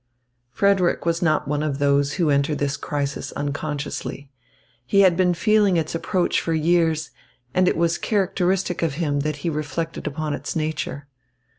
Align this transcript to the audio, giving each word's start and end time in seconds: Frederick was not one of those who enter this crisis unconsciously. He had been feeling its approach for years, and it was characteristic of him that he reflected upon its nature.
Frederick 0.49 1.05
was 1.05 1.21
not 1.21 1.47
one 1.47 1.61
of 1.61 1.77
those 1.77 2.13
who 2.13 2.31
enter 2.31 2.55
this 2.55 2.75
crisis 2.75 3.31
unconsciously. 3.33 4.31
He 4.83 5.01
had 5.01 5.15
been 5.15 5.35
feeling 5.35 5.77
its 5.77 5.93
approach 5.93 6.41
for 6.41 6.55
years, 6.55 7.11
and 7.53 7.67
it 7.67 7.77
was 7.77 7.99
characteristic 7.99 8.81
of 8.81 8.95
him 8.95 9.19
that 9.19 9.37
he 9.45 9.49
reflected 9.51 10.07
upon 10.07 10.33
its 10.33 10.55
nature. 10.55 11.07